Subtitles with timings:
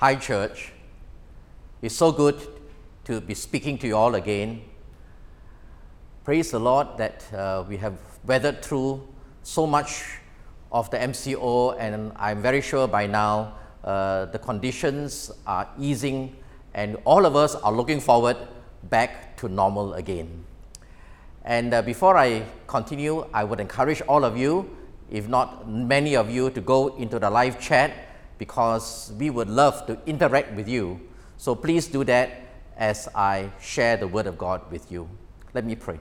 [0.00, 0.70] Hi, church.
[1.82, 2.40] It's so good
[3.06, 4.62] to be speaking to you all again.
[6.22, 9.02] Praise the Lord that uh, we have weathered through
[9.42, 10.04] so much
[10.70, 16.36] of the MCO, and I'm very sure by now uh, the conditions are easing,
[16.74, 18.36] and all of us are looking forward
[18.84, 20.44] back to normal again.
[21.44, 24.76] And uh, before I continue, I would encourage all of you,
[25.10, 28.07] if not many of you, to go into the live chat
[28.38, 31.00] because we would love to interact with you.
[31.36, 32.30] So please do that
[32.76, 35.08] as I share the Word of God with you.
[35.54, 35.98] Let me pray.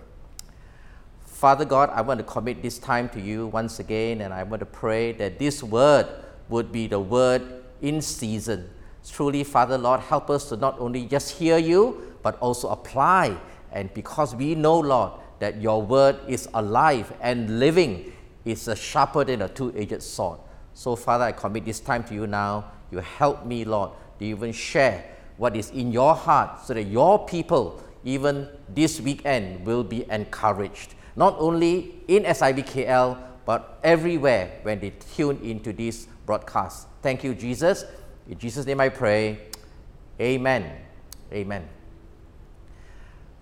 [1.25, 4.59] Father God, I want to commit this time to you once again, and I want
[4.61, 6.07] to pray that this word
[6.49, 8.69] would be the word in season.
[9.07, 13.37] Truly, Father Lord, help us to not only just hear you, but also apply.
[13.71, 18.11] And because we know, Lord, that your word is alive and living,
[18.43, 20.39] it's a sharper than a two edged sword.
[20.77, 22.65] So, Father, I commit this time to you now.
[22.91, 25.03] You help me, Lord, to even share
[25.37, 30.93] what is in your heart so that your people, even this weekend, will be encouraged
[31.15, 36.87] not only in SIBKL, but everywhere when they tune into this broadcast.
[37.01, 37.83] Thank you, Jesus.
[38.29, 39.49] In Jesus' name I pray.
[40.21, 40.77] Amen.
[41.33, 41.67] Amen.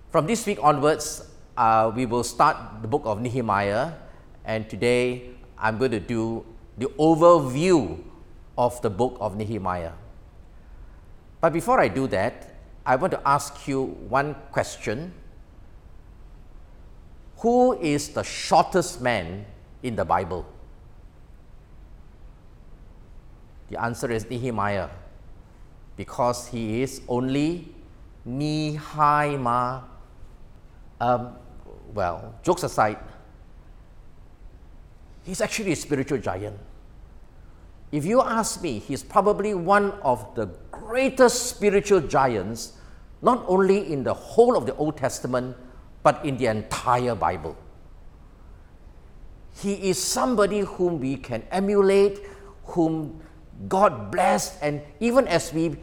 [0.10, 3.92] From this week onwards, uh, we will start the book of Nehemiah,
[4.46, 6.46] and today I'm going to do
[6.78, 8.02] the overview
[8.58, 9.94] of the book of Nehemiah.
[11.42, 15.14] But before I do that, I want to ask you one question
[17.38, 19.46] who is the shortest man
[19.84, 20.46] in the Bible?
[23.70, 24.90] The answer is Nehemiah,
[25.98, 27.74] because he is only
[28.24, 29.82] Nehemiah.
[31.00, 31.36] Um,
[31.94, 32.98] well, jokes aside,
[35.26, 36.58] he's actually a spiritual giant.
[37.92, 42.74] If you ask me, he's probably one of the greatest spiritual giants,
[43.22, 45.56] not only in the whole of the Old Testament,
[46.04, 47.58] but in the entire Bible.
[49.62, 52.20] He is somebody whom we can emulate,
[52.66, 53.22] whom
[53.68, 55.78] God blessed, and even as we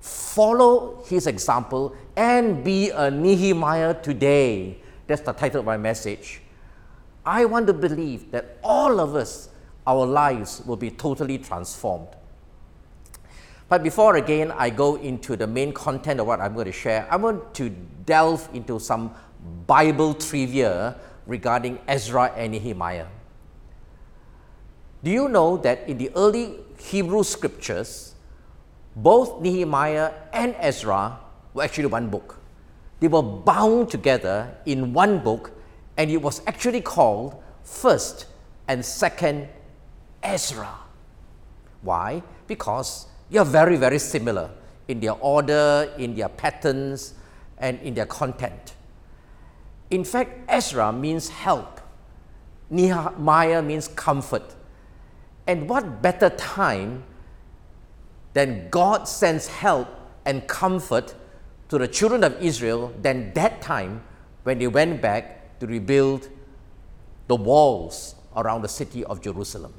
[0.00, 6.40] follow his example and be a Nehemiah today, that's the title of my message.
[7.26, 9.48] I want to believe that all of us,
[9.86, 12.08] our lives will be totally transformed.
[13.68, 17.06] But before again I go into the main content of what I'm going to share,
[17.10, 17.70] I want to
[18.04, 19.14] delve into some
[19.66, 20.96] Bible trivia
[21.26, 23.06] regarding Ezra and Nehemiah.
[25.02, 28.14] Do you know that in the early Hebrew scriptures,
[28.96, 31.18] both Nehemiah and Ezra
[31.52, 32.38] were actually one book?
[33.00, 35.52] They were bound together in one book,
[35.96, 38.26] and it was actually called First
[38.68, 39.48] and Second
[40.22, 40.74] Ezra.
[41.82, 42.22] Why?
[42.46, 44.50] Because they are very, very similar
[44.88, 47.14] in their order, in their patterns,
[47.58, 48.74] and in their content.
[49.90, 51.80] In fact, Ezra means help,
[52.70, 54.54] Nehemiah means comfort.
[55.46, 57.04] And what better time
[58.32, 59.88] than God sends help
[60.24, 61.14] and comfort
[61.68, 64.02] to the children of Israel than that time
[64.42, 66.28] when they went back to rebuild
[67.26, 69.72] the walls around the city of Jerusalem.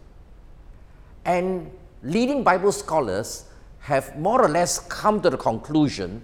[1.24, 3.46] And leading Bible scholars
[3.80, 6.24] have more or less come to the conclusion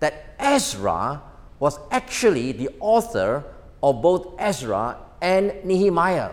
[0.00, 1.22] that Ezra
[1.58, 3.44] was actually the author
[3.82, 6.32] of both Ezra and Nehemiah.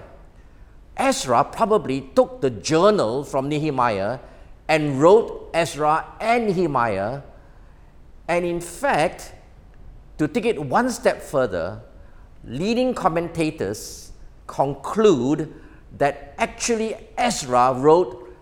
[0.97, 4.19] Ezra probably took the journal from Nehemiah
[4.67, 7.21] and wrote Ezra and Nehemiah.
[8.27, 9.33] And in fact,
[10.17, 11.81] to take it one step further,
[12.45, 14.11] leading commentators
[14.47, 15.53] conclude
[15.97, 18.35] that actually Ezra wrote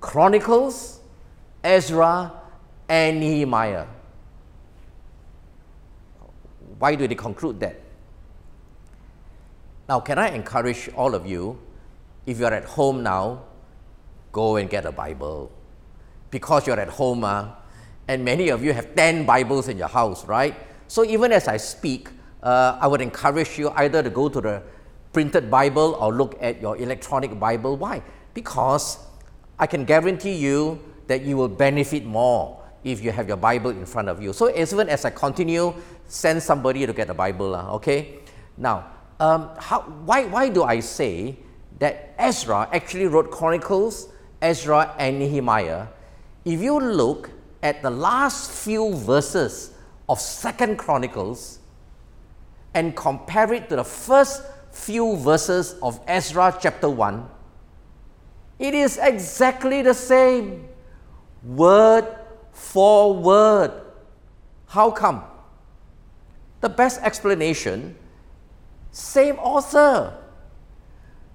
[0.00, 1.00] Chronicles,
[1.62, 2.32] Ezra,
[2.88, 3.86] and Nehemiah.
[6.78, 7.80] Why do they conclude that?
[9.88, 11.58] Now, can I encourage all of you,
[12.26, 13.42] if you're at home now,
[14.32, 15.52] go and get a Bible.
[16.30, 17.48] Because you're at home, uh,
[18.08, 20.56] and many of you have 10 Bibles in your house, right?
[20.88, 22.08] So even as I speak,
[22.42, 24.62] uh, I would encourage you either to go to the
[25.12, 27.76] printed Bible or look at your electronic Bible.
[27.76, 28.02] Why?
[28.34, 28.98] Because
[29.58, 33.86] I can guarantee you that you will benefit more if you have your Bible in
[33.86, 34.32] front of you.
[34.32, 35.74] So as even as I continue
[36.08, 38.18] send somebody to get the Bible, okay?
[38.56, 38.86] Now,
[39.20, 41.36] um, how, why, why do I say
[41.78, 44.08] that Ezra actually wrote Chronicles,
[44.40, 45.86] Ezra, and Nehemiah?
[46.44, 47.30] If you look
[47.62, 49.72] at the last few verses
[50.08, 51.60] of Second Chronicles
[52.74, 57.28] and compare it to the first few verses of Ezra chapter 1,
[58.58, 60.68] it is exactly the same.
[61.42, 62.06] word
[62.52, 63.72] for word.
[64.68, 65.24] How come?
[66.60, 67.96] The best explanation
[68.92, 70.12] same author.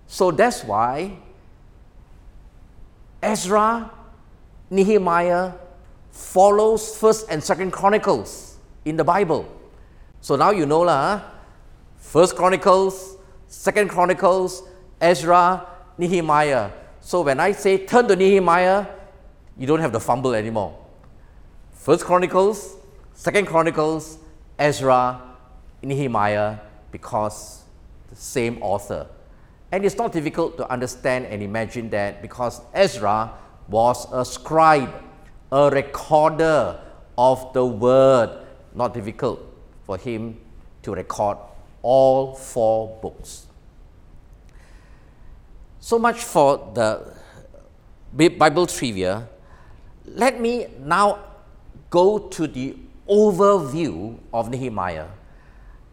[0.06, 1.18] So that's why
[3.22, 3.92] Ezra,
[4.70, 5.54] Nehemiah
[6.12, 9.57] follows First and Second Chronicles in the Bible.
[10.22, 11.22] So now you know lah.
[11.98, 13.18] First Chronicles,
[13.48, 14.64] Second Chronicles,
[15.02, 15.68] Ezra,
[15.98, 16.72] Nehemiah.
[17.02, 18.86] So when I say turn to Nehemiah,
[19.58, 20.78] you don't have to fumble anymore.
[21.72, 22.76] First Chronicles,
[23.14, 24.20] Second Chronicles,
[24.60, 25.22] Ezra,
[25.82, 26.58] Nehemiah,
[26.92, 27.64] because
[28.10, 29.08] the same author.
[29.72, 33.32] And it's not difficult to understand and imagine that because Ezra
[33.68, 34.94] was a scribe,
[35.52, 36.80] a recorder
[37.18, 38.46] of the word.
[38.74, 39.57] Not difficult
[39.88, 40.38] for him
[40.84, 41.38] to record
[41.82, 43.48] all four books.
[45.80, 47.14] So much for the
[48.14, 49.30] Bible trivia.
[50.06, 51.24] Let me now
[51.90, 52.76] go to the
[53.10, 55.08] overview of Nehemiah.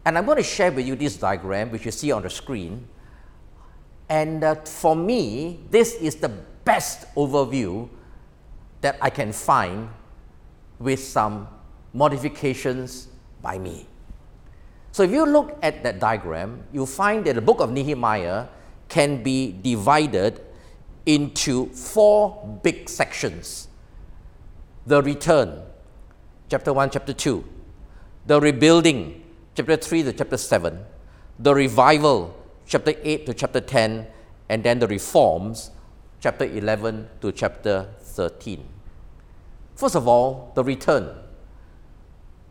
[0.05, 2.87] And I'm going to share with you this diagram, which you see on the screen.
[4.09, 7.89] And uh, for me, this is the best overview
[8.81, 9.89] that I can find
[10.77, 11.47] with some
[11.93, 13.07] modifications
[13.45, 13.85] by me.
[14.91, 18.47] So if you look at that diagram, you'll find that the book of Nehemiah
[18.89, 20.41] can be divided
[21.05, 23.67] into four big sections.
[24.87, 25.61] The return,
[26.49, 27.43] chapter 1, chapter 2.
[28.25, 29.21] The rebuilding,
[29.53, 30.79] chapter 3 to chapter 7,
[31.37, 32.33] the revival,
[32.65, 34.07] chapter 8 to chapter 10,
[34.49, 35.71] and then the reforms,
[36.19, 38.65] chapter 11 to chapter 13.
[39.75, 41.24] First of all, the return.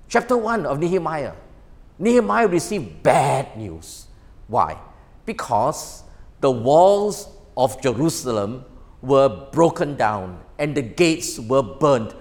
[0.08, 1.32] Chapter 1 of Nehemiah.
[1.98, 4.06] Nehemiah received bad news.
[4.48, 4.78] Why?
[5.26, 6.02] Because
[6.40, 8.64] the walls of Jerusalem
[9.02, 12.14] were broken down and the gates were burned.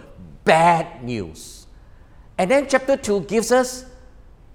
[0.44, 1.68] Bad news.
[2.38, 3.86] And then chapter 2 gives us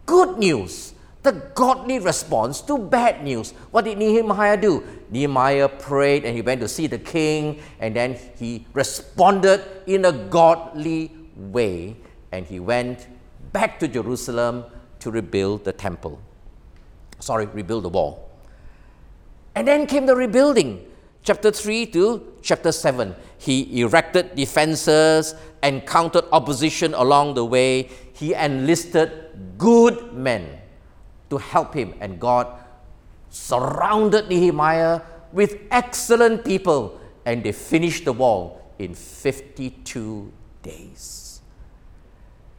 [0.04, 3.52] good news, the godly response to bad news.
[3.70, 4.84] What did Nehemiah do?
[5.10, 10.12] Nehemiah prayed and he went to see the king, and then he responded in a
[10.12, 11.96] godly way,
[12.32, 13.06] and he went
[13.52, 14.64] back to Jerusalem
[15.00, 16.20] to rebuild the temple.
[17.20, 18.30] Sorry, rebuild the wall.
[19.54, 20.86] And then came the rebuilding.
[21.22, 23.14] Chapter 3 to chapter 7.
[23.38, 27.90] He erected defenses, encountered opposition along the way.
[28.12, 29.10] He enlisted
[29.58, 30.58] good men
[31.30, 32.46] to help him, and God
[33.30, 35.02] surrounded Nehemiah
[35.32, 41.27] with excellent people, and they finished the wall in 52 days.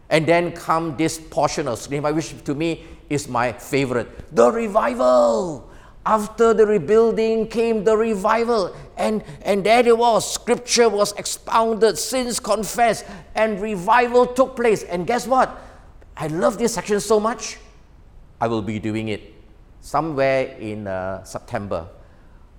[0.10, 5.70] And then come this portion of Nehemiah, which to me is my favorite the revival.
[6.06, 10.34] After the rebuilding came the revival, and, and there it was.
[10.34, 14.82] Scripture was expounded, sins confessed, and revival took place.
[14.84, 15.56] And guess what?
[16.18, 17.58] I love this section so much,
[18.42, 19.34] I will be doing it
[19.82, 21.88] somewhere in uh, September.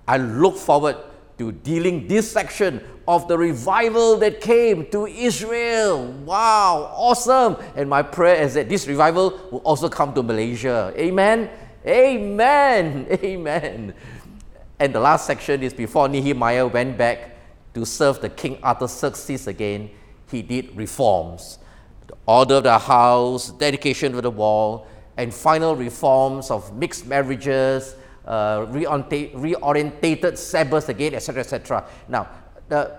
[0.07, 0.97] I look forward
[1.41, 6.05] to dealing this section of the revival that came to Israel.
[6.23, 7.57] Wow, awesome.
[7.75, 10.93] And my prayer is that this revival will also come to Malaysia.
[10.95, 11.49] Amen.
[11.83, 13.07] Amen.
[13.23, 13.95] Amen.
[14.77, 17.35] And the last section is before Nehemiah went back
[17.73, 19.89] to serve the King Artaxerxes again,
[20.29, 21.57] he did reforms
[22.05, 24.85] The order of the house, dedication of the wall,
[25.17, 27.95] and final reforms of mixed marriages,
[28.25, 31.85] uh, reorientated Sabbath again, etc., etc.
[32.07, 32.27] Now,
[32.69, 32.97] the,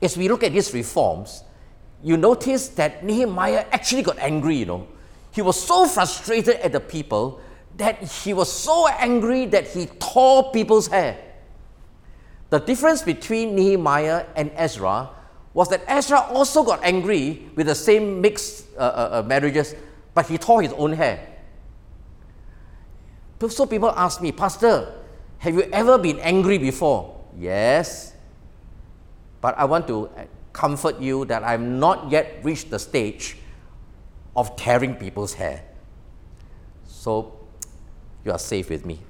[0.00, 1.44] as we look at these reforms,
[2.02, 4.88] you notice that Nehemiah actually got angry, you know.
[5.30, 7.40] He was so frustrated at the people
[7.76, 11.16] that he was so angry that he tore people's hair.
[12.50, 15.08] The difference between Nehemiah and Ezra
[15.54, 19.74] was that Ezra also got angry with the same mixed uh, uh, uh, marriages,
[20.14, 21.31] but he tore his own hair.
[23.50, 24.94] So people ask me, Pastor,
[25.38, 27.24] have you ever been angry before?
[27.36, 28.14] Yes.
[29.40, 33.36] But I want to uh, comfort you that I've not yet reached the stage
[34.36, 35.64] of tearing people's hair.
[36.86, 37.40] So
[38.24, 39.00] you are safe with me.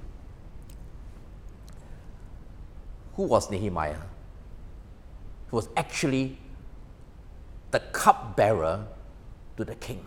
[3.15, 4.01] Who was Nehemiah?
[5.49, 6.37] He was actually
[7.69, 8.87] the cupbearer
[9.57, 10.05] to the king.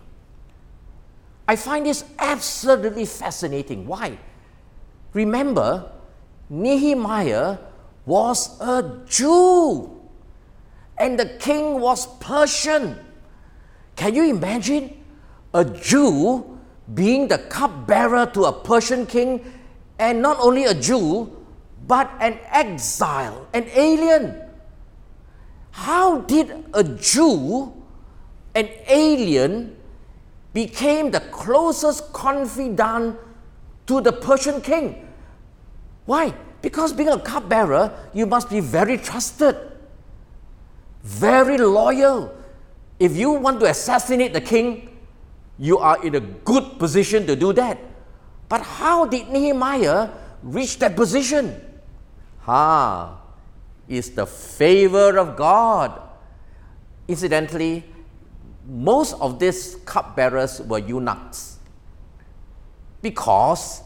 [1.48, 3.86] I find this absolutely fascinating.
[3.86, 4.18] Why?
[5.12, 5.92] Remember,
[6.50, 7.58] Nehemiah
[8.04, 9.96] was a Jew
[10.98, 12.98] and the king was Persian.
[13.94, 15.04] Can you imagine
[15.54, 16.58] a Jew
[16.94, 19.44] being the cupbearer to a Persian king
[19.98, 21.30] and not only a Jew,
[21.86, 24.42] but an exile, an alien?
[25.70, 27.72] How did a Jew,
[28.54, 29.75] an alien,
[30.56, 33.20] became the closest confidant
[33.84, 35.06] to the Persian king?
[36.06, 36.32] Why?
[36.62, 39.54] Because being a cupbearer, you must be very trusted,
[41.02, 42.32] very loyal.
[42.98, 44.96] If you want to assassinate the king,
[45.58, 47.76] you are in a good position to do that.
[48.48, 50.08] But how did Nehemiah
[50.42, 51.60] reach that position?
[52.48, 53.20] Ha,
[53.88, 56.00] is the favor of God.
[57.08, 57.84] Incidentally,
[58.68, 61.58] most of these cupbearers were eunuchs
[63.00, 63.82] because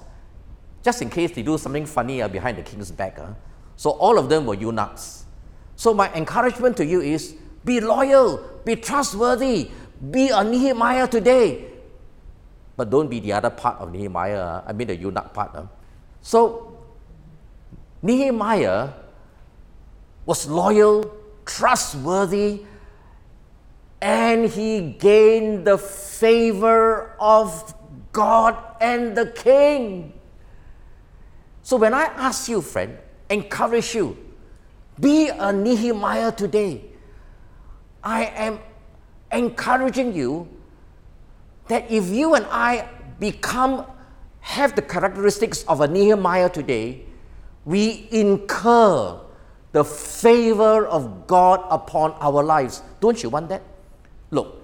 [0.83, 3.19] just in case they do something funny uh, behind the king's back.
[3.19, 3.33] Uh,
[3.77, 5.25] so all of them were eunuchs.
[5.77, 7.35] So my encouragement to you is
[7.65, 9.71] be loyal, be trustworthy,
[10.11, 11.67] be a Nehemiah today.
[12.77, 15.55] But don't be the other part of Nehemiah, uh, I mean the eunuch part.
[15.55, 15.67] Uh.
[16.23, 16.79] So
[18.03, 18.91] Nehemiah
[20.25, 21.11] was loyal,
[21.45, 22.65] trustworthy,
[24.01, 27.75] and he gained the favor of
[28.13, 30.15] God and the king.
[31.63, 32.97] So when I ask you, friend,
[33.29, 34.17] encourage you,
[34.99, 36.85] be a Nehemiah today.
[38.03, 38.59] I am
[39.31, 40.49] encouraging you
[41.69, 42.89] that if you and I
[43.21, 43.87] become,
[44.41, 47.05] have the characteristics of a Nehemiah today,
[47.65, 49.21] we incur
[49.73, 52.83] the favor of God upon our lives.
[53.01, 53.63] Don't you want that?
[54.31, 54.61] Look,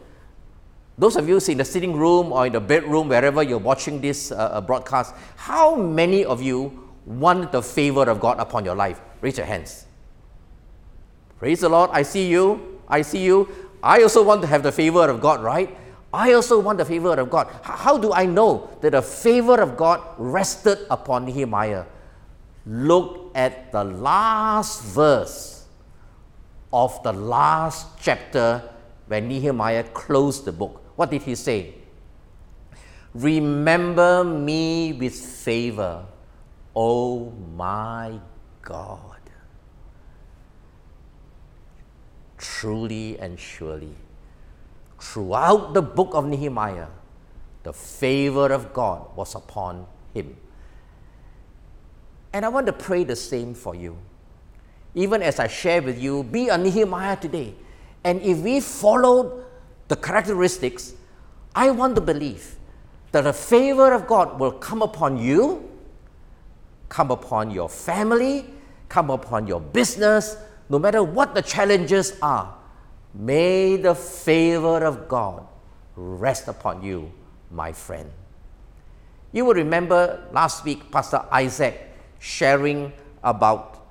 [0.98, 4.32] those of you in the sitting room or in the bedroom, wherever you're watching this
[4.32, 9.00] uh, uh broadcast, how many of you want the favor of God upon your life?
[9.20, 9.86] Raise your hands.
[11.38, 11.90] Praise the Lord.
[11.92, 12.80] I see you.
[12.88, 13.48] I see you.
[13.82, 15.76] I also want to have the favor of God, right?
[16.12, 17.48] I also want the favor of God.
[17.62, 21.84] How do I know that the favor of God rested upon Nehemiah?
[22.64, 25.66] Look at the last verse
[26.72, 28.62] of the last chapter
[29.06, 30.82] when Nehemiah closed the book.
[30.96, 31.74] What did he say?
[33.14, 36.04] Remember me with favor
[36.76, 38.20] Oh my
[38.60, 39.16] God.
[42.36, 43.96] Truly and surely,
[45.00, 46.88] throughout the book of Nehemiah,
[47.62, 50.36] the favor of God was upon him.
[52.34, 53.96] And I want to pray the same for you.
[54.94, 57.54] Even as I share with you, be a Nehemiah today.
[58.06, 59.42] And if we follow
[59.88, 60.94] the characteristics,
[61.54, 62.54] I want to believe
[63.10, 65.66] that the favor of God will come upon you
[66.88, 68.46] come upon your family,
[68.88, 70.36] come upon your business,
[70.68, 72.54] no matter what the challenges are.
[73.14, 75.46] May the favor of God
[75.96, 77.10] rest upon you,
[77.50, 78.10] my friend.
[79.32, 81.80] You will remember last week, Pastor Isaac
[82.18, 83.84] sharing about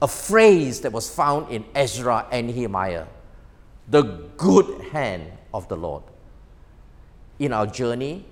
[0.00, 3.06] a phrase that was found in Ezra and Nehemiah
[3.92, 4.02] the
[4.38, 6.02] good hand of the Lord.
[7.38, 8.24] In our journey,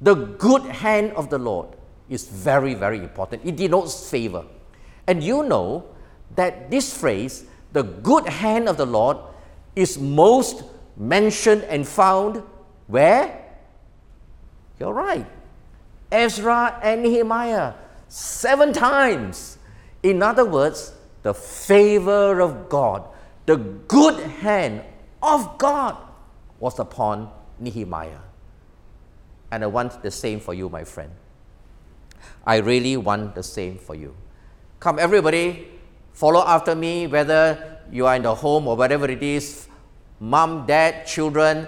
[0.00, 1.68] the good hand of the Lord
[2.08, 3.44] is very, very important.
[3.44, 4.44] It denotes favor.
[5.06, 5.84] And you know
[6.34, 7.44] that this phrase,
[7.74, 9.18] the good hand of the Lord,
[9.76, 10.64] is most
[10.96, 12.42] mentioned and found
[12.86, 13.44] where?
[14.80, 15.26] You're right.
[16.10, 17.74] Ezra and Nehemiah,
[18.08, 19.58] seven times.
[20.02, 23.04] In other words, the favor of God,
[23.46, 23.56] the
[23.88, 24.82] good hand
[25.22, 25.96] of God
[26.58, 28.20] was upon Nehemiah.
[29.50, 31.10] And I want the same for you, my friend.
[32.46, 34.14] I really want the same for you.
[34.80, 35.68] Come, everybody,
[36.12, 39.68] follow after me, whether you are in the home or whatever it is
[40.20, 41.66] mom, dad, children.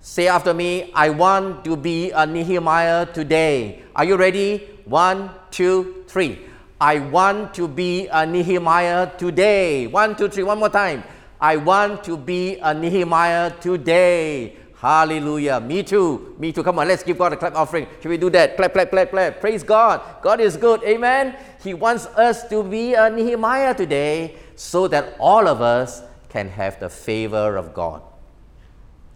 [0.00, 3.82] Say after me, I want to be a Nehemiah today.
[3.96, 4.68] Are you ready?
[4.84, 6.40] One, two, three.
[6.80, 9.86] I want to be a Nehemiah today.
[9.86, 11.04] One, two, three, one more time.
[11.40, 14.56] I want to be a Nehemiah today.
[14.76, 15.60] Hallelujah.
[15.60, 16.34] Me too.
[16.38, 16.62] Me too.
[16.62, 17.86] Come on, let's give God a clap offering.
[18.02, 18.56] Should we do that?
[18.56, 19.40] Clap, clap, clap, clap.
[19.40, 20.02] Praise God.
[20.20, 20.82] God is good.
[20.84, 21.36] Amen.
[21.62, 26.80] He wants us to be a Nehemiah today so that all of us can have
[26.80, 28.02] the favor of God.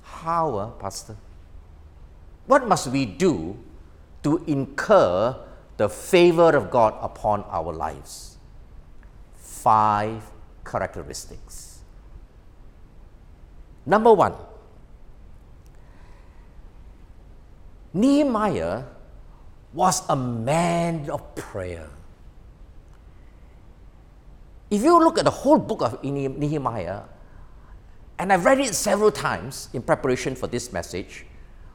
[0.03, 1.17] How, uh, Pastor?
[2.47, 3.59] What must we do
[4.23, 5.37] to incur
[5.79, 8.37] the favor of God upon our lives?
[9.37, 10.23] Five
[10.65, 11.81] characteristics.
[13.87, 14.35] Number one,
[17.95, 18.83] Nehemiah
[19.73, 21.89] was a man of prayer.
[24.71, 27.03] If you look at the whole book of Nehemiah,
[28.19, 31.25] and I've read it several times in preparation for this message,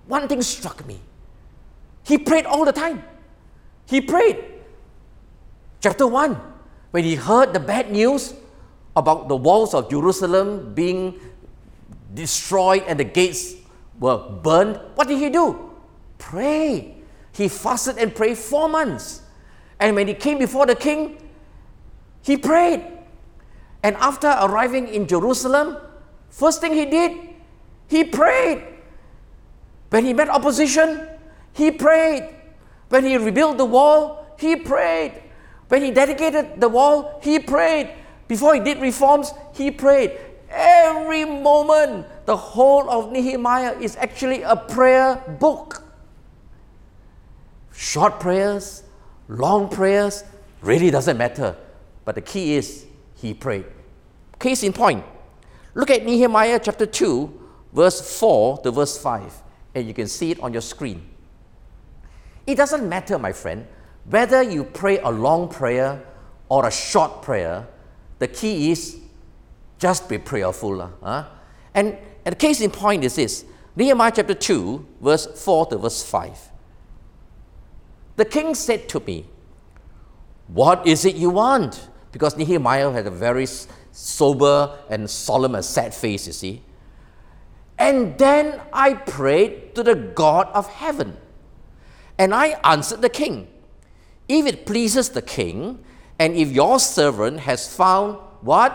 [0.07, 0.99] one thing struck me.
[2.03, 3.03] He prayed all the time.
[3.85, 4.43] He prayed.
[5.81, 6.39] Chapter 1,
[6.91, 8.33] when he heard the bad news
[8.95, 11.19] about the walls of Jerusalem being
[12.13, 13.55] destroyed and the gates
[13.99, 15.71] were burned, what did he do?
[16.17, 16.95] Pray.
[17.33, 19.21] He fasted and prayed four months.
[19.79, 21.17] And when he came before the king,
[22.21, 22.85] he prayed.
[23.81, 25.77] And after arriving in Jerusalem,
[26.29, 27.17] first thing he did,
[27.87, 28.63] he prayed.
[29.89, 31.07] When he met opposition,
[31.51, 32.29] he prayed.
[32.93, 35.19] When he rebuilt the wall, he prayed.
[35.67, 37.89] When he dedicated the wall, he prayed.
[38.27, 40.11] Before he did reforms, he prayed.
[40.51, 45.81] Every moment, the whole of Nehemiah is actually a prayer book.
[47.71, 48.83] Short prayers,
[49.27, 50.23] long prayers,
[50.61, 51.55] really doesn't matter.
[52.05, 52.85] But the key is
[53.15, 53.65] he prayed.
[54.37, 55.03] Case in point,
[55.73, 57.41] look at Nehemiah chapter 2,
[57.73, 59.33] verse 4 to verse 5,
[59.73, 61.09] and you can see it on your screen.
[62.45, 63.65] It doesn't matter, my friend,
[64.09, 66.03] whether you pray a long prayer
[66.49, 67.67] or a short prayer,
[68.19, 68.99] the key is
[69.79, 70.91] just be prayerful.
[71.01, 71.25] Huh?
[71.73, 73.45] And, and the case in point is this
[73.75, 76.51] Nehemiah chapter 2, verse 4 to verse 5.
[78.15, 79.25] The king said to me,
[80.47, 81.89] What is it you want?
[82.11, 83.47] Because Nehemiah had a very
[83.91, 86.61] sober and solemn and sad face, you see.
[87.79, 91.17] And then I prayed to the God of heaven.
[92.23, 93.49] And I answered the king,
[94.29, 95.83] If it pleases the king,
[96.17, 98.71] and if your servant has found what?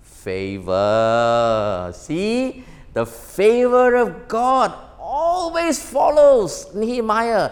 [0.00, 1.92] Favor.
[1.94, 7.50] See, the favor of God always follows Nehemiah,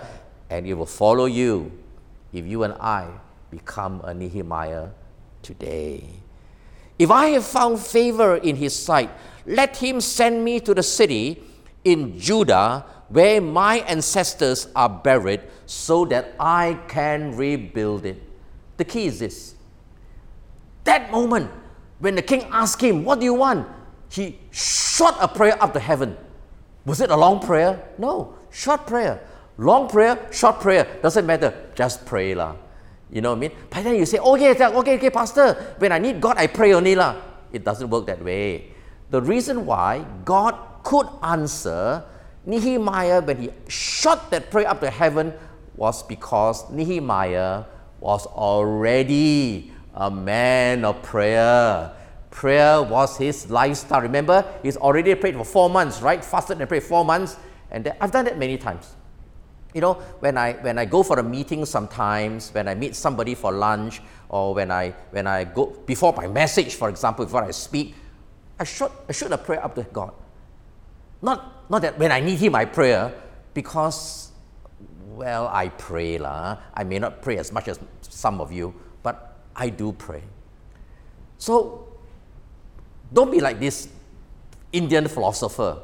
[0.48, 1.70] and it will follow you
[2.32, 3.08] if you and I
[3.50, 4.88] become a Nehemiah
[5.42, 6.08] today.
[6.98, 9.10] If I have found favor in his sight,
[9.44, 11.49] let him send me to the city
[11.84, 18.22] in Judah where my ancestors are buried so that I can rebuild it.
[18.76, 19.54] The key is this.
[20.84, 21.50] That moment,
[21.98, 23.66] when the king asked him, What do you want?
[24.10, 26.16] he shot a prayer up to heaven.
[26.84, 27.80] Was it a long prayer?
[27.98, 29.20] No, short prayer.
[29.56, 31.52] Long prayer, short prayer, doesn't matter.
[31.74, 32.34] Just pray.
[32.34, 32.56] lah.
[33.10, 33.52] You know what I mean?
[33.68, 36.94] But then you say, okay, okay, okay, Pastor, when I need God, I pray only.
[36.94, 37.16] lah.
[37.52, 38.72] It doesn't work that way.
[39.10, 42.04] The reason why God could answer
[42.46, 45.34] Nehemiah when he shot that prayer up to heaven
[45.74, 47.64] was because Nehemiah
[47.98, 51.92] was already a man of prayer.
[52.30, 54.00] Prayer was his lifestyle.
[54.00, 56.24] Remember, he's already prayed for four months, right?
[56.24, 57.36] Fasted and prayed four months.
[57.70, 58.94] And I've done that many times.
[59.74, 63.34] You know, when I, when I go for a meeting sometimes, when I meet somebody
[63.34, 67.50] for lunch, or when I, when I go, before my message, for example, before I
[67.50, 67.94] speak,
[68.60, 70.12] I should, I should a up to God.
[71.22, 73.10] Not, not that when I need Him, I pray,
[73.54, 74.32] because,
[75.14, 76.18] well, I pray.
[76.18, 76.58] La.
[76.74, 80.22] I may not pray as much as some of you, but I do pray.
[81.38, 81.88] So,
[83.10, 83.88] don't be like this
[84.72, 85.78] Indian philosopher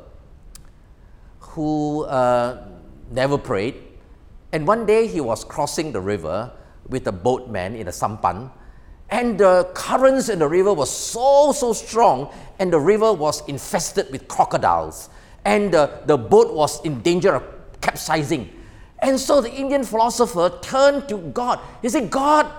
[1.40, 2.62] who uh,
[3.10, 3.76] never prayed.
[4.52, 6.52] And one day he was crossing the river
[6.88, 8.50] with a boatman in a sampan,
[9.10, 14.10] and the currents in the river were so, so strong, and the river was infested
[14.10, 15.10] with crocodiles
[15.46, 17.44] and the, the boat was in danger of
[17.80, 18.50] capsizing.
[18.98, 21.60] And so the Indian philosopher turned to God.
[21.82, 22.50] He said, God,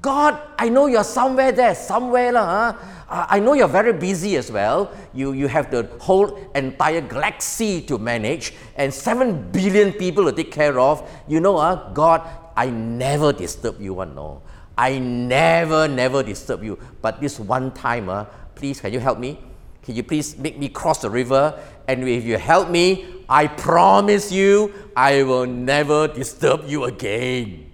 [0.00, 2.32] God, I know you're somewhere there, somewhere.
[2.32, 2.74] Huh?
[3.08, 4.92] I know you're very busy as well.
[5.12, 10.52] You, you have the whole entire galaxy to manage and 7 billion people to take
[10.52, 11.08] care of.
[11.26, 14.42] You know, uh, God, I never disturb you, one, no.
[14.76, 16.78] I never, never disturb you.
[17.00, 19.38] But this one time, uh, please, can you help me?
[19.82, 21.58] Can you please make me cross the river?
[21.88, 27.70] And if you help me, I promise you, I will never disturb you again.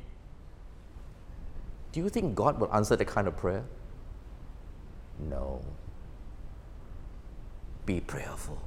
[1.92, 3.64] Do you think God will answer that kind of prayer?
[5.18, 5.62] No.
[7.84, 8.60] Be prayerful.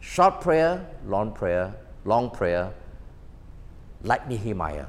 [0.00, 2.72] Short prayer, long prayer, long prayer,
[4.02, 4.86] like Nehemiah.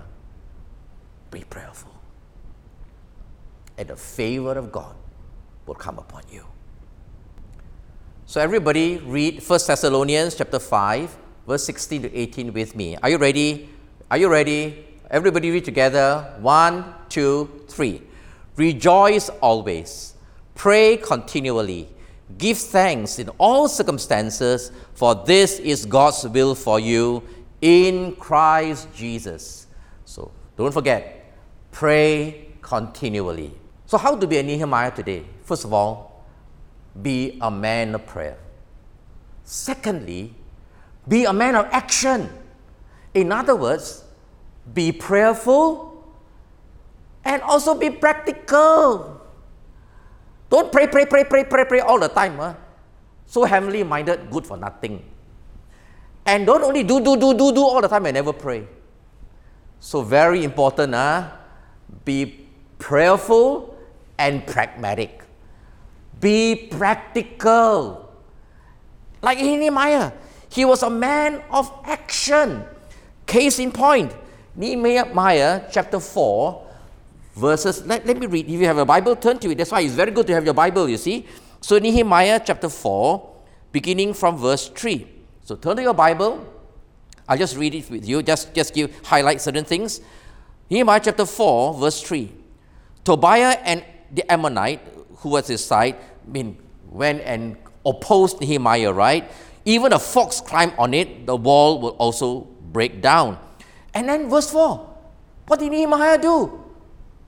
[1.31, 1.96] Be prayerful.
[3.77, 4.95] And the favor of God
[5.65, 6.43] will come upon you.
[8.25, 12.97] So everybody read 1 Thessalonians chapter 5, verse 16 to 18 with me.
[12.97, 13.69] Are you ready?
[14.11, 14.85] Are you ready?
[15.09, 16.33] Everybody read together.
[16.39, 18.01] One, two, three.
[18.57, 20.15] Rejoice always.
[20.55, 21.87] Pray continually.
[22.37, 27.23] Give thanks in all circumstances, for this is God's will for you
[27.61, 29.67] in Christ Jesus.
[30.03, 31.33] So don't forget,
[31.71, 33.53] pray continually.
[33.87, 35.23] So, how to be a Nehemiah today?
[35.43, 36.27] First of all,
[37.01, 38.37] be a man of prayer.
[39.45, 40.35] Secondly,
[41.07, 42.27] be a man of action.
[43.13, 44.03] In other words,
[44.73, 46.03] be prayerful
[47.23, 49.21] and also be practical.
[50.49, 52.35] Don't pray, pray, pray, pray, pray, pray all the time.
[52.35, 52.55] Huh?
[53.25, 55.01] So heavenly minded, good for nothing.
[56.25, 58.67] And don't only do, do, do, do, do all the time and never pray.
[59.79, 61.31] So very important, huh?
[62.03, 62.47] be
[62.79, 63.76] prayerful
[64.17, 65.23] and pragmatic.
[66.19, 68.11] Be practical.
[69.21, 70.11] Like Nehemiah,
[70.49, 72.63] he was a man of action.
[73.25, 74.15] Case in point,
[74.55, 76.65] Nehemiah chapter 4,
[77.35, 78.45] verses, let, let me read.
[78.49, 79.57] If you have a Bible, turn to it.
[79.57, 81.25] That's why it's very good to have your Bible, you see.
[81.61, 83.35] So Nehemiah chapter 4,
[83.71, 85.07] beginning from verse 3.
[85.43, 86.45] So turn to your Bible.
[87.27, 90.01] I'll just read it with you, just, just give highlight certain things.
[90.69, 92.31] Nehemiah chapter 4, verse 3.
[93.03, 94.81] Tobiah and the Ammonite,
[95.17, 96.57] who was his side, mean,
[96.89, 99.29] went and opposed Nehemiah, right?
[99.65, 103.37] Even a fox climbed on it, the wall will also break down.
[103.93, 104.95] And then verse 4.
[105.47, 106.63] What did Nehemiah do?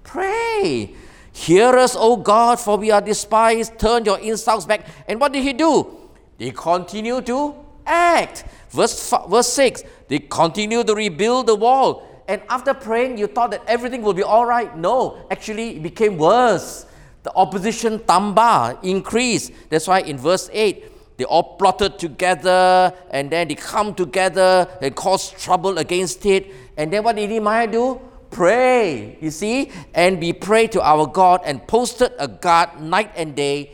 [0.04, 0.94] Pray.
[1.32, 3.80] Hear us, O God, for we are despised.
[3.80, 4.86] Turn your insults back.
[5.08, 5.98] And what did he do?
[6.38, 8.46] They continue to act.
[8.70, 12.09] Verse, verse 6 They continue to rebuild the wall.
[12.30, 14.78] And after praying, you thought that everything will be all right.
[14.78, 16.86] No, actually, it became worse.
[17.24, 19.52] The opposition tamba increased.
[19.70, 24.96] That's why in verse 8, they all plotted together and then they come together and
[24.96, 26.54] cause trouble against it.
[26.78, 28.00] And then what did Nehemiah do?
[28.30, 33.36] Pray, you see, and we pray to our God and posted a guard night and
[33.36, 33.74] day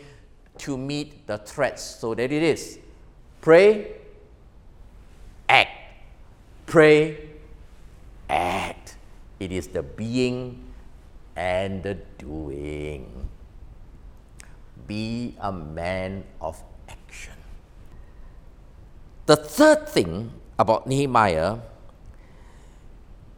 [0.60, 1.84] to meet the threats.
[1.84, 2.80] So there it is.
[3.41, 3.91] Pray,
[5.50, 5.72] act.
[6.65, 7.35] Pray,
[8.29, 8.97] act.
[9.39, 10.63] It is the being
[11.35, 13.29] and the doing.
[14.88, 17.33] Be a man of action.
[19.25, 21.57] The third thing about Nehemiah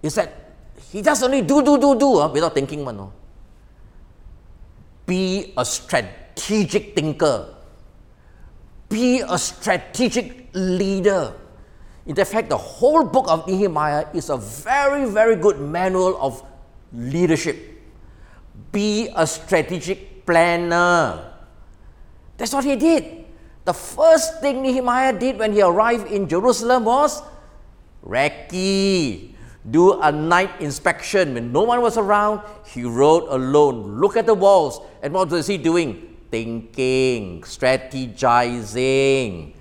[0.04, 0.54] is that
[0.92, 2.84] he just only do, do, do, do uh, without thinking.
[2.84, 3.14] Man, no?
[5.06, 7.56] Be a strategic thinker.
[8.90, 11.34] Be a strategic leader.
[12.08, 16.42] In fact, the whole book of Nehemiah is a very, very good manual of
[16.94, 17.60] leadership.
[18.72, 21.34] Be a strategic planner.
[22.38, 23.26] That's what he did.
[23.66, 27.22] The first thing Nehemiah did when he arrived in Jerusalem was
[28.06, 29.34] recce,
[29.70, 31.34] do a night inspection.
[31.34, 32.40] When no one was around,
[32.72, 34.00] he rode alone.
[34.00, 34.80] Look at the walls.
[35.04, 36.16] And what was he doing?
[36.32, 39.57] Thinking, strategizing.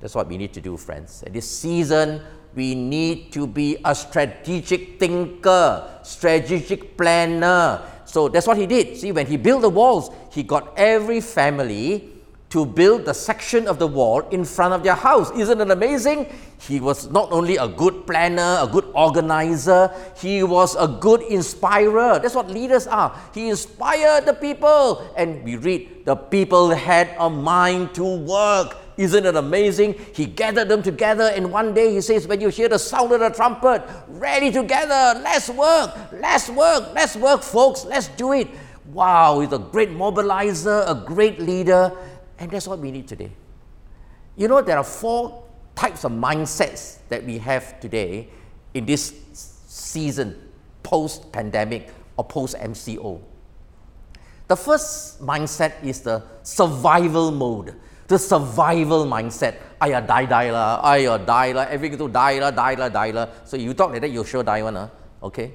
[0.00, 1.22] That's what we need to do, friends.
[1.26, 2.22] At this season,
[2.54, 7.82] we need to be a strategic thinker, strategic planner.
[8.04, 8.96] So that's what he did.
[8.96, 12.14] See, when he built the walls, he got every family
[12.50, 15.30] to build the section of the wall in front of their house.
[15.32, 16.26] Isn't it amazing?
[16.58, 22.18] He was not only a good planner, a good organizer, he was a good inspirer.
[22.18, 23.14] That's what leaders are.
[23.34, 25.12] He inspired the people.
[25.14, 28.76] And we read, the people had a mind to work.
[28.98, 29.94] Isn't it amazing?
[30.12, 33.20] He gathered them together, and one day he says, When you hear the sound of
[33.20, 38.48] the trumpet, ready together, let's work, let's work, let's work, folks, let's do it.
[38.92, 41.96] Wow, he's a great mobilizer, a great leader,
[42.40, 43.30] and that's what we need today.
[44.34, 45.44] You know, there are four
[45.76, 48.28] types of mindsets that we have today
[48.74, 50.50] in this season,
[50.82, 53.20] post pandemic or post MCO.
[54.48, 57.76] The first mindset is the survival mode
[58.08, 59.56] the survival mindset.
[59.80, 63.28] Aya die die la, aya die la, everything to die la, die la, die la.
[63.44, 64.88] So you talk like that, you sure die one, huh?
[65.22, 65.52] okay?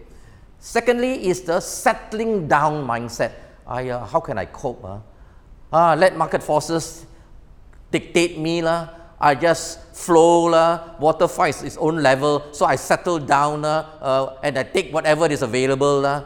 [0.60, 3.34] Secondly is the settling down mindset.
[3.68, 4.82] Aya, how can I cope?
[4.82, 5.00] Huh?
[5.74, 7.06] Ah, let market forces
[7.92, 8.88] dictate me la.
[9.20, 14.38] I just flow la, water finds its own level, so I settle down la, uh,
[14.44, 16.24] and I take whatever is available la.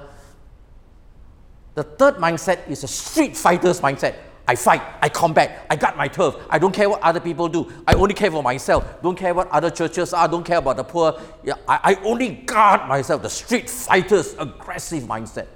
[1.75, 4.15] The third mindset is a street fighter's mindset.
[4.47, 6.35] I fight, I combat, I got my turf.
[6.49, 7.71] I don't care what other people do.
[7.85, 9.01] I only care for myself.
[9.01, 10.27] Don't care what other churches are.
[10.27, 11.19] Don't care about the poor.
[11.43, 13.21] Yeah, I, I only guard myself.
[13.21, 15.47] The street fighter's aggressive mindset.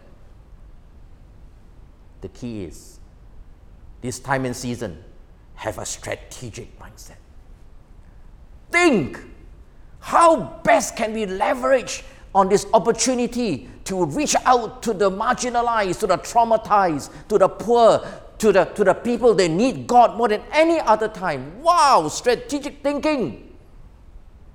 [2.20, 3.00] The key is
[4.02, 5.04] this time and season,
[5.56, 7.18] have a strategic mindset.
[8.72, 9.20] Think
[10.00, 16.08] how best can we leverage on this opportunity to reach out to the marginalized, to
[16.08, 18.04] the traumatized, to the poor,
[18.42, 21.62] to the, to the people, they need God more than any other time.
[21.62, 23.56] Wow, strategic thinking.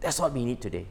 [0.01, 0.87] That's what we need today.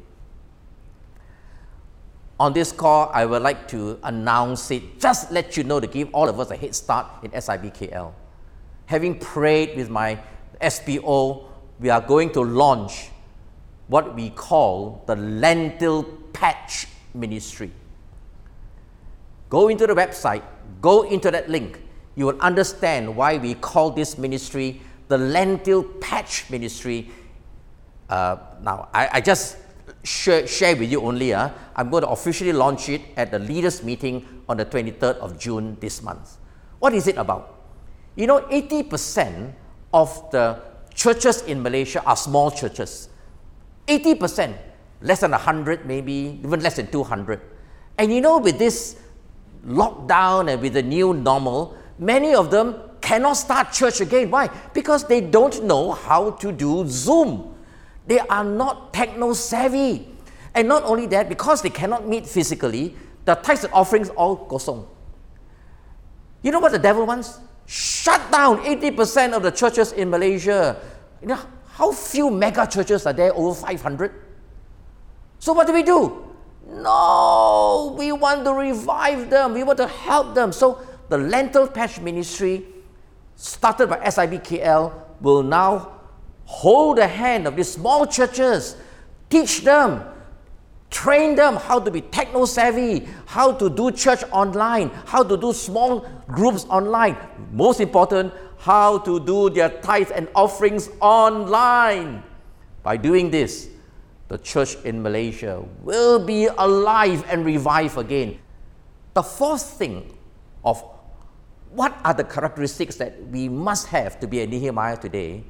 [2.39, 6.07] On this call, I would like to announce it, just let you know to give
[6.13, 8.13] all of us a head start in SIBKL.
[8.85, 10.17] Having prayed with my
[10.61, 11.43] SPO,
[11.81, 13.09] we are going to launch
[13.87, 17.71] what we call the lentil patch ministry.
[19.49, 20.43] Go into the website,
[20.81, 21.81] go into that link,
[22.15, 27.11] you will understand why we call this ministry the Lentil Patch Ministry.
[28.09, 29.57] Uh, now, I, I just
[30.03, 31.33] share, share, with you only.
[31.33, 35.39] Uh, I'm going to officially launch it at the leaders' meeting on the 23rd of
[35.39, 36.37] June this month.
[36.79, 37.63] What is it about?
[38.15, 39.53] You know, 80%
[39.93, 40.61] of the
[40.93, 43.09] churches in Malaysia are small churches.
[43.87, 44.55] 80%,
[45.01, 47.41] less than 100, maybe even less than 200.
[47.97, 48.99] And you know, with this
[49.65, 54.31] lockdown and with the new normal, many of them cannot start church again.
[54.31, 54.49] Why?
[54.73, 57.55] Because they don't know how to do Zoom.
[58.07, 60.07] They are not techno savvy.
[60.53, 64.87] And not only that, because they cannot meet physically, the tithes and offerings all kosong.
[66.41, 67.39] You know what the devil wants?
[67.65, 70.79] Shut down 80% of the churches in Malaysia.
[71.21, 73.33] You know, how few mega churches are there?
[73.33, 74.13] Over 500.
[75.39, 76.23] So what do we do?
[76.67, 79.53] No, we want to revive them.
[79.53, 80.51] We want to help them.
[80.51, 82.65] So the Lentil Patch Ministry,
[83.35, 85.99] started by SIBKL, will now
[86.45, 88.77] hold the hand of these small churches,
[89.29, 90.03] teach them,
[90.89, 95.51] train them how to be techno savvy, how to do church online, how to do
[95.53, 97.17] small groups online.
[97.51, 102.23] Most important, how to do their tithes and offerings online.
[102.83, 103.69] By doing this,
[104.27, 108.39] the church in Malaysia will be alive and revive again.
[109.13, 110.17] The fourth thing
[110.63, 110.83] of
[111.75, 115.43] what are the characteristics that we must have to be a Nehemiah today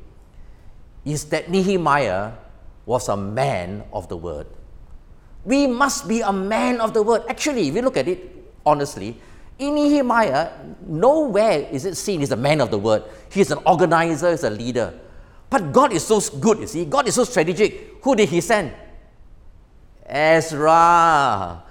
[1.06, 2.34] is that Nehemiah
[2.86, 4.48] was a man of the word.
[5.44, 7.24] We must be a man of the word.
[7.30, 8.32] Actually, if you look at it
[8.66, 9.18] honestly,
[9.60, 10.52] in Nehemiah,
[10.86, 13.04] nowhere is it seen he's a man of the word.
[13.32, 15.00] He's an organizer, he's a leader.
[15.50, 16.86] But God is so good, you see.
[16.86, 18.02] God is so strategic.
[18.02, 18.74] Who did he send?
[20.08, 21.64] Ezra.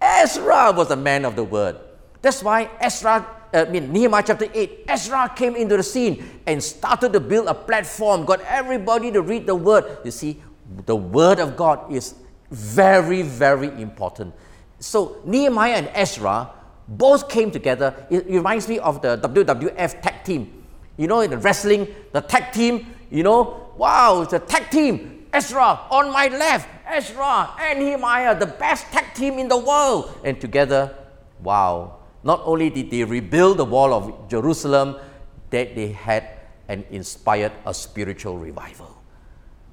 [0.00, 1.76] Ezra was a man of the word.
[2.22, 7.12] That's why Ezra I mean, Nehemiah chapter 8, Ezra came into the scene and started
[7.12, 9.98] to build a platform, got everybody to read the word.
[10.04, 10.42] You see,
[10.86, 12.14] the word of God is
[12.50, 14.34] very, very important.
[14.80, 16.50] So, Nehemiah and Ezra
[16.86, 17.94] both came together.
[18.10, 20.64] It reminds me of the WWF tag team.
[20.96, 25.26] You know, in the wrestling, the tag team, you know, wow, it's a tag team.
[25.32, 30.18] Ezra on my left, Ezra and Nehemiah, the best tag team in the world.
[30.24, 30.94] And together,
[31.42, 34.96] wow, not only did they rebuild the wall of Jerusalem,
[35.50, 39.02] that they had and inspired a spiritual revival.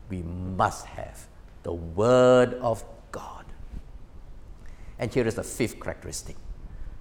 [0.10, 1.28] We must have
[1.64, 3.46] the Word of God.
[4.98, 6.38] And here is the fifth characteristic.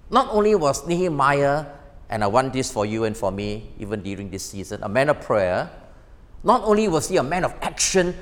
[0.09, 1.65] Not only was Nehemiah,
[2.09, 5.09] and I want this for you and for me, even during this season, a man
[5.09, 5.71] of prayer,
[6.43, 8.13] not only was he a man of action,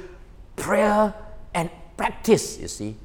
[0.56, 1.14] prayer,
[1.54, 2.96] and practice, you see,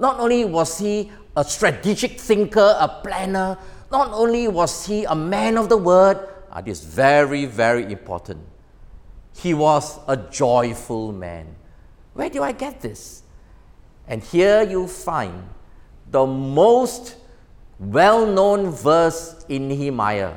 [0.00, 3.58] not only was he a strategic thinker, a planner,
[3.92, 6.18] not only was he a man of the word,
[6.50, 8.40] uh, this is very, very important.
[9.36, 11.54] He was a joyful man.
[12.14, 13.22] Where do I get this?
[14.08, 15.48] And here you find
[16.10, 17.16] the most
[17.78, 20.34] well known verse in Nehemiah.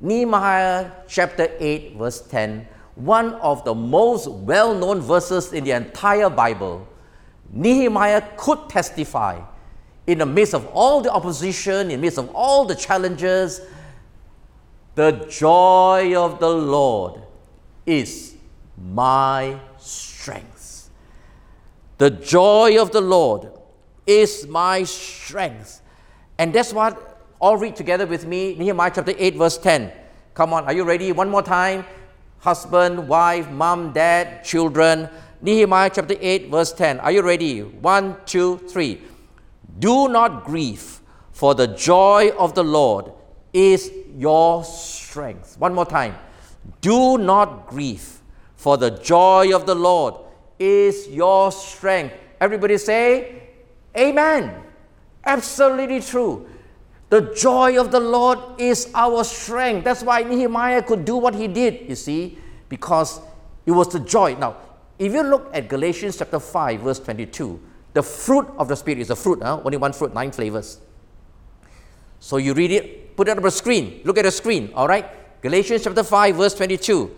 [0.00, 6.28] Nehemiah chapter 8, verse 10, one of the most well known verses in the entire
[6.28, 6.86] Bible.
[7.52, 9.40] Nehemiah could testify
[10.06, 13.60] in the midst of all the opposition, in the midst of all the challenges,
[14.94, 17.22] the joy of the Lord
[17.86, 18.36] is
[18.78, 20.90] my strength.
[21.98, 23.50] The joy of the Lord
[24.06, 25.80] is my strength.
[26.38, 29.92] And that's what, all read together with me, Nehemiah chapter 8, verse 10.
[30.34, 31.12] Come on, are you ready?
[31.12, 31.84] One more time.
[32.40, 35.08] Husband, wife, mom, dad, children.
[35.44, 37.00] Nehemiah chapter 8, verse 10.
[37.00, 37.60] Are you ready?
[37.60, 39.02] One, two, three.
[39.78, 41.00] Do not grieve,
[41.32, 43.12] for the joy of the Lord
[43.52, 45.56] is your strength.
[45.58, 46.14] One more time.
[46.80, 48.22] Do not grieve,
[48.56, 50.14] for the joy of the Lord
[50.58, 52.14] is your strength.
[52.40, 53.50] Everybody say,
[53.94, 54.62] Amen.
[55.26, 56.48] Absolutely true.
[57.10, 59.84] The joy of the Lord is our strength.
[59.84, 62.38] That's why Nehemiah could do what he did, you see,
[62.70, 63.20] because
[63.66, 64.36] it was the joy.
[64.36, 64.56] Now,
[64.98, 67.60] if you look at Galatians chapter 5, verse 22,
[67.94, 69.60] the fruit of the Spirit is a fruit, huh?
[69.64, 70.80] only one fruit, nine flavors.
[72.20, 75.40] So you read it, put it on the screen, look at the screen, all right?
[75.42, 77.14] Galatians chapter 5, verse 22.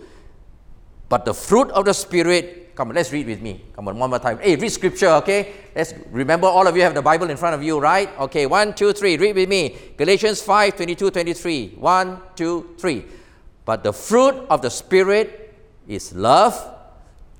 [1.08, 3.62] But the fruit of the Spirit, come on, let's read with me.
[3.74, 4.38] Come on, one more time.
[4.38, 5.52] Hey, read scripture, okay?
[5.74, 8.10] Let's remember all of you have the Bible in front of you, right?
[8.18, 9.76] Okay, one, two, three, read with me.
[9.96, 11.74] Galatians 5, 22, 23.
[11.78, 13.04] One, two, three.
[13.64, 15.54] But the fruit of the Spirit
[15.86, 16.75] is love,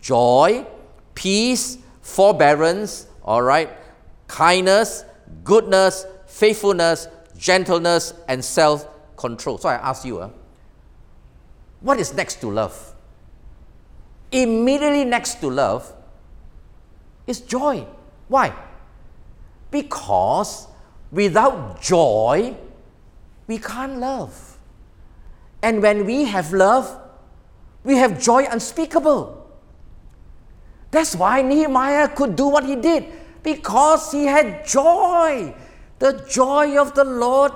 [0.07, 0.65] joy,
[1.17, 3.69] peace, forbearance, all right?
[4.29, 5.05] Kindness,
[5.43, 9.59] goodness, faithfulness, gentleness, and self control.
[9.59, 10.31] So I ask you, uh,
[11.81, 12.95] what is next to love?
[14.31, 15.93] Immediately next to love
[17.27, 17.85] is joy.
[18.29, 18.55] Why?
[19.73, 20.69] Because
[21.11, 22.55] without joy,
[23.49, 24.57] we can't love.
[25.63, 26.97] And when we have love,
[27.83, 29.36] we have joy unspeakable.
[30.97, 33.05] That's why Nehemiah could do what he did,
[33.43, 35.55] because he had joy.
[35.99, 37.53] The joy of the Lord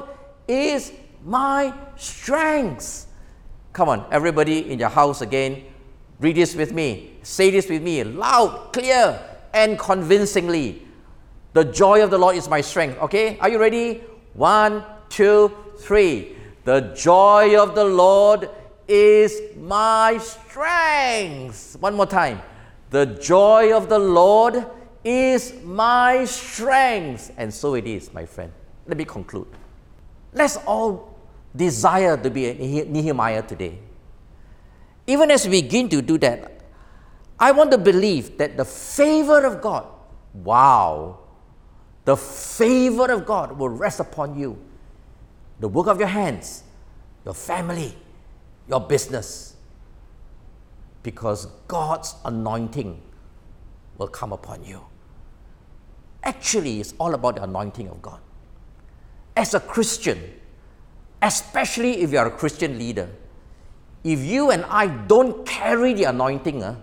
[0.47, 0.93] is
[1.25, 3.07] my strength.
[3.73, 5.65] Come on, everybody in your house again,
[6.21, 7.17] read this with me.
[7.23, 9.19] Say this with me loud, clear,
[9.55, 10.83] and convincingly.
[11.55, 12.99] The joy of the Lord is my strength.
[12.99, 14.05] Okay, are you ready?
[14.35, 16.37] One, two, three.
[16.65, 18.51] The joy of the Lord
[18.87, 21.79] is my strength.
[21.81, 22.43] One more time.
[22.91, 24.67] The joy of the Lord
[25.05, 27.33] is my strength.
[27.37, 28.53] And so it is, my friend.
[28.87, 29.47] Let me conclude.
[30.33, 31.17] Let's all
[31.55, 33.79] desire to be a Nehemiah today.
[35.07, 36.61] Even as we begin to do that,
[37.39, 39.87] I want to believe that the favor of God,
[40.35, 41.19] wow,
[42.05, 44.59] the favor of God will rest upon you.
[45.59, 46.65] The work of your hands,
[47.25, 47.97] your family,
[48.69, 49.50] your business.
[51.03, 53.01] Because God's anointing
[53.97, 54.81] will come upon you.
[56.23, 58.21] Actually, it's all about the anointing of God.
[59.37, 60.19] As a Christian,
[61.23, 63.09] especially if you are a Christian leader,
[64.05, 66.77] if you and I don't carry the anointing, uh,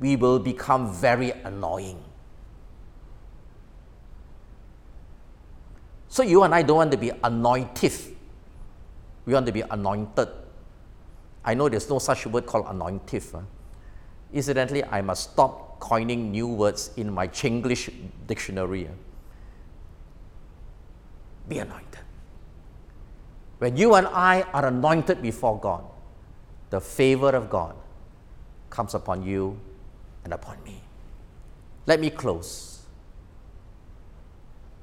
[0.00, 2.02] we will become very annoying.
[6.08, 7.92] So you and I don't want to be anointed.
[9.24, 10.28] We want to be anointed.
[11.44, 13.22] I know there's no such word called anointed.
[13.32, 13.40] Huh?
[14.32, 17.92] Incidentally, I must stop coining new words in my Chinglish
[18.26, 18.84] dictionary.
[18.84, 18.92] Huh?
[21.48, 22.00] Be anointed.
[23.58, 25.84] When you and I are anointed before God,
[26.70, 27.74] the favor of God
[28.70, 29.60] comes upon you
[30.24, 30.82] and upon me.
[31.86, 32.82] Let me close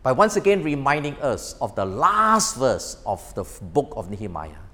[0.02, 3.44] by once again reminding us of the last verse of the
[3.74, 4.69] book of Nehemiah.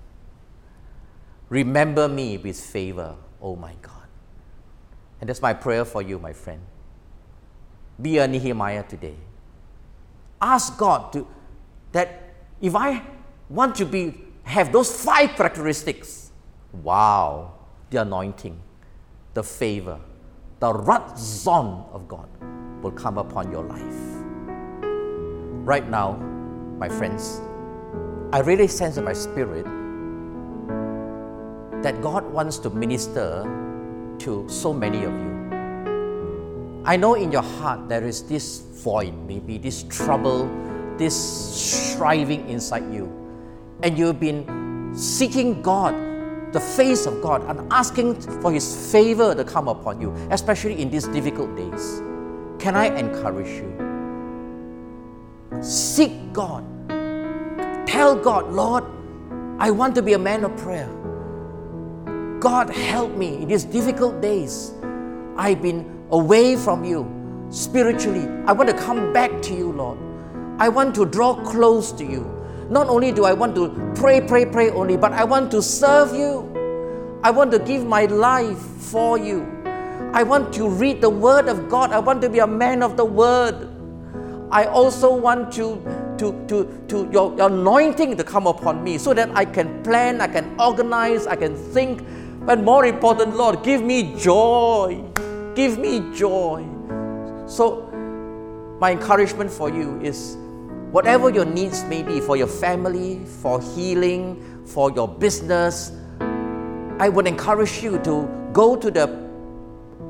[1.49, 4.07] Remember me with favor, oh my God.
[5.21, 6.61] And that's my prayer for you, my friend.
[8.01, 9.15] Be a Nehemiah today.
[10.41, 11.27] Ask God to
[11.91, 13.01] that if I
[13.49, 16.31] want to be have those five characteristics,
[16.83, 17.53] wow,
[17.89, 18.59] the anointing,
[19.33, 19.99] the favor,
[20.59, 22.27] the ratzon of God
[22.81, 24.15] will come upon your life
[25.65, 26.13] right now,
[26.77, 27.41] my friends,
[28.31, 29.65] I really sense in my spirit
[31.85, 33.45] that God wants to minister
[34.17, 36.81] to so many of you.
[36.83, 40.49] I know in your heart there is this void, maybe this trouble,
[40.97, 43.05] this striving inside you,
[43.83, 45.93] and you've been seeking God,
[46.53, 50.89] the face of God, and asking for His favor to come upon you, especially in
[50.89, 52.01] these difficult days.
[52.57, 53.71] Can I encourage you?
[55.61, 56.65] Seek God.
[57.85, 58.83] Tell God, Lord,
[59.59, 60.89] I want to be a man of prayer.
[62.39, 64.73] God, help me in these difficult days.
[65.37, 67.09] I've been away from you
[67.49, 68.27] spiritually.
[68.45, 69.97] I want to come back to you, Lord.
[70.59, 72.31] I want to draw close to you.
[72.69, 76.15] Not only do I want to pray, pray, pray only, but I want to serve
[76.15, 76.51] you.
[77.23, 79.45] I want to give my life for you.
[80.13, 81.91] I want to read the Word of God.
[81.91, 83.69] I want to be a man of the Word.
[84.51, 85.81] I also want to,
[86.17, 90.21] to, to, to your, your anointing to come upon me so that I can plan,
[90.21, 92.01] I can organize, I can think.
[92.45, 95.03] But more important, Lord, give me joy.
[95.55, 96.65] Give me joy.
[97.47, 97.89] So,
[98.79, 100.37] my encouragement for you is
[100.91, 105.91] whatever your needs may be for your family, for healing, for your business,
[106.99, 109.07] I would encourage you to go to the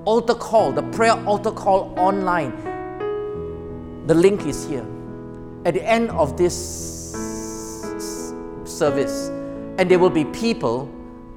[0.05, 2.75] altar call, the prayer altar call online
[4.07, 4.85] the link is here.
[5.65, 6.53] At the end of this
[8.65, 9.29] service,
[9.79, 10.87] and there will be people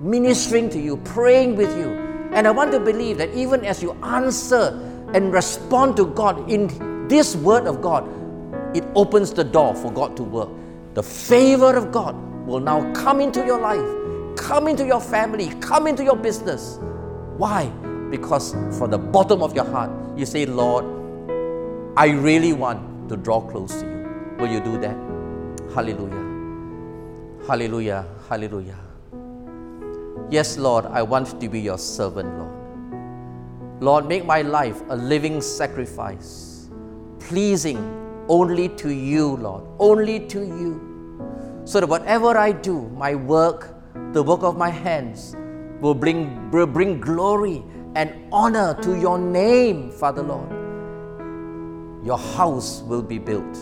[0.01, 1.91] ministering to you, praying with you.
[2.33, 4.79] And I want to believe that even as you answer
[5.15, 8.09] and respond to God in this word of God,
[8.77, 10.51] it opens the door for God to work.
[10.95, 12.15] The favor of God
[12.47, 16.79] will now come into your life, come into your family, come into your business.
[17.37, 17.67] Why?
[18.11, 20.85] Because from the bottom of your heart, you say, Lord,
[21.97, 24.37] I really want to draw close to you.
[24.39, 24.97] Will you do that?
[25.75, 26.25] Hallelujah.
[27.47, 28.07] Hallelujah.
[28.29, 28.88] Hallelujah.
[30.31, 33.83] Yes, Lord, I want to be your servant, Lord.
[33.83, 36.69] Lord, make my life a living sacrifice,
[37.19, 37.79] pleasing
[38.29, 43.75] only to you, Lord, only to you, so that whatever I do, my work,
[44.13, 45.35] the work of my hands,
[45.81, 47.65] will bring, will bring glory
[47.95, 50.51] and honor to your name, Father Lord.
[52.05, 53.57] Your house will be built,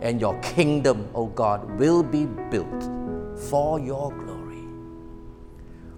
[0.00, 2.90] and your kingdom, O oh God, will be built
[3.50, 4.39] for your glory.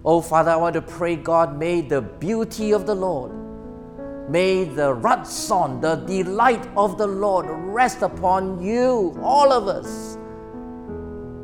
[0.05, 3.31] Oh, Father, I want to pray, God, may the beauty of the Lord,
[4.29, 10.19] may the ratson, the delight of the Lord rest upon you, all of us.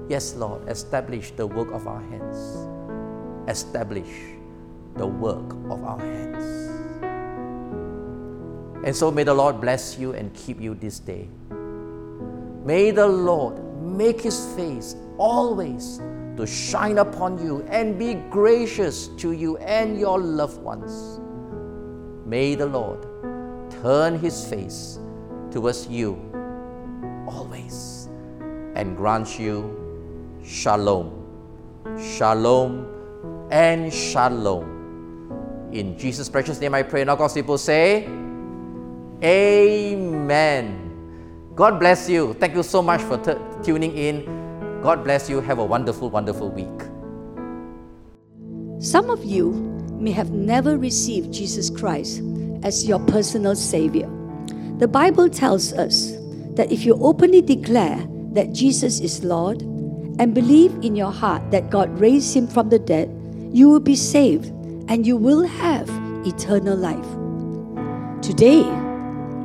[0.09, 2.67] Yes, Lord, establish the work of our hands.
[3.49, 4.09] Establish
[4.97, 6.45] the work of our hands.
[8.85, 11.29] And so may the Lord bless you and keep you this day.
[12.65, 16.01] May the Lord make his face always
[16.39, 21.19] to shine upon you and be gracious to you and your loved ones.
[22.25, 23.03] May the Lord
[23.83, 25.01] turn his face
[25.51, 26.15] towards you
[27.27, 28.09] always
[28.77, 31.11] and grant you shalom,
[31.99, 32.87] shalom,
[33.51, 35.71] and shalom.
[35.73, 37.01] In Jesus' precious name I pray.
[37.01, 38.05] And God's people say,
[39.25, 40.85] Amen.
[41.57, 42.35] God bless you.
[42.35, 43.35] Thank you so much for t-
[43.65, 44.48] tuning in.
[44.83, 45.41] God bless you.
[45.41, 46.67] Have a wonderful, wonderful week.
[48.81, 49.51] Some of you
[49.99, 52.23] may have never received Jesus Christ
[52.63, 54.09] as your personal Savior.
[54.79, 56.13] The Bible tells us
[56.55, 59.63] that if you openly declare that Jesus is Lord
[60.21, 63.11] and believe in your heart that God raised him from the dead,
[63.53, 64.47] you will be saved
[64.89, 65.89] and you will have
[66.25, 68.23] eternal life.
[68.23, 68.63] Today,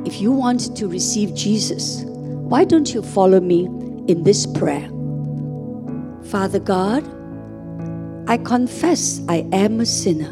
[0.06, 3.64] if you want to receive Jesus, why don't you follow me
[4.06, 4.93] in this prayer?
[6.34, 7.04] Father God,
[8.28, 10.30] I confess I am a sinner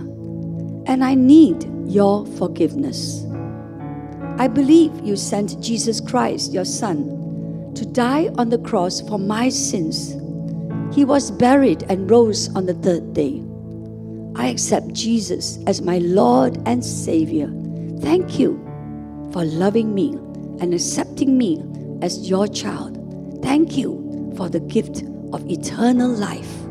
[0.91, 3.25] and I need your forgiveness.
[4.37, 9.49] I believe you sent Jesus Christ, your Son, to die on the cross for my
[9.49, 10.17] sins.
[10.93, 13.41] He was buried and rose on the third day.
[14.35, 17.47] I accept Jesus as my Lord and Savior.
[18.01, 18.59] Thank you
[19.33, 20.15] for loving me
[20.61, 21.63] and accepting me
[22.03, 22.99] as your child.
[23.41, 26.63] Thank you for the gift of eternal life.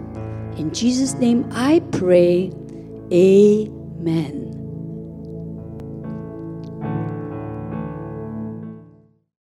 [0.58, 2.52] In Jesus' name I pray.
[3.12, 4.51] Amen.